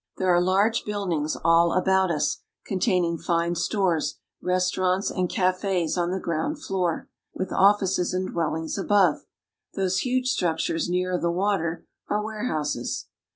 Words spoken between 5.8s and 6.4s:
on the